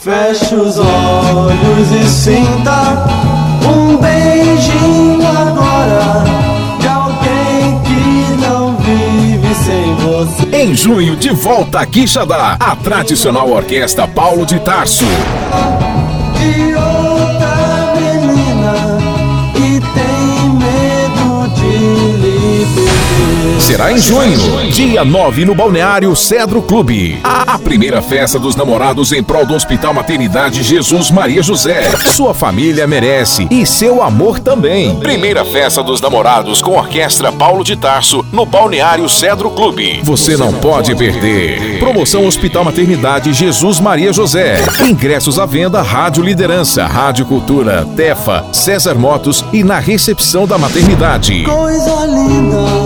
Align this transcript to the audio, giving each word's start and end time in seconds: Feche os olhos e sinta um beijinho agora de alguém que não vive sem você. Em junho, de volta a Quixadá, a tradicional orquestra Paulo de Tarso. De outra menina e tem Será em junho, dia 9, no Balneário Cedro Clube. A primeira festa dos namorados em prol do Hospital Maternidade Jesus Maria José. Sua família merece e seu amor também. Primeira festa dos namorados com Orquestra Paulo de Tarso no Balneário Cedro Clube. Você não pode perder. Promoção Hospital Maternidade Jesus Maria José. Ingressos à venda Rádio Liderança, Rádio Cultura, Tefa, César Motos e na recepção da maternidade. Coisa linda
Feche 0.00 0.54
os 0.54 0.78
olhos 0.78 1.90
e 1.90 2.08
sinta 2.08 3.04
um 3.68 3.96
beijinho 3.96 5.26
agora 5.26 6.24
de 6.78 6.86
alguém 6.86 7.80
que 7.82 8.46
não 8.46 8.76
vive 8.76 9.52
sem 9.56 9.96
você. 9.96 10.56
Em 10.56 10.72
junho, 10.72 11.16
de 11.16 11.30
volta 11.30 11.80
a 11.80 11.86
Quixadá, 11.86 12.56
a 12.60 12.76
tradicional 12.76 13.50
orquestra 13.50 14.06
Paulo 14.06 14.46
de 14.46 14.60
Tarso. 14.60 15.04
De 15.04 16.74
outra 16.74 17.92
menina 17.96 18.98
e 19.56 19.80
tem 19.80 20.37
Será 23.68 23.92
em 23.92 23.98
junho, 23.98 24.70
dia 24.72 25.04
9, 25.04 25.44
no 25.44 25.54
Balneário 25.54 26.16
Cedro 26.16 26.62
Clube. 26.62 27.20
A 27.22 27.58
primeira 27.58 28.00
festa 28.00 28.38
dos 28.38 28.56
namorados 28.56 29.12
em 29.12 29.22
prol 29.22 29.44
do 29.44 29.52
Hospital 29.54 29.92
Maternidade 29.92 30.62
Jesus 30.62 31.10
Maria 31.10 31.42
José. 31.42 31.82
Sua 32.16 32.32
família 32.32 32.86
merece 32.86 33.46
e 33.50 33.66
seu 33.66 34.02
amor 34.02 34.40
também. 34.40 34.96
Primeira 35.00 35.44
festa 35.44 35.82
dos 35.82 36.00
namorados 36.00 36.62
com 36.62 36.78
Orquestra 36.78 37.30
Paulo 37.30 37.62
de 37.62 37.76
Tarso 37.76 38.24
no 38.32 38.46
Balneário 38.46 39.06
Cedro 39.06 39.50
Clube. 39.50 40.00
Você 40.02 40.34
não 40.34 40.54
pode 40.54 40.96
perder. 40.96 41.78
Promoção 41.78 42.26
Hospital 42.26 42.64
Maternidade 42.64 43.34
Jesus 43.34 43.80
Maria 43.80 44.14
José. 44.14 44.62
Ingressos 44.88 45.38
à 45.38 45.44
venda 45.44 45.82
Rádio 45.82 46.24
Liderança, 46.24 46.86
Rádio 46.86 47.26
Cultura, 47.26 47.86
Tefa, 47.94 48.46
César 48.50 48.94
Motos 48.94 49.44
e 49.52 49.62
na 49.62 49.78
recepção 49.78 50.46
da 50.46 50.56
maternidade. 50.56 51.44
Coisa 51.44 52.06
linda 52.06 52.77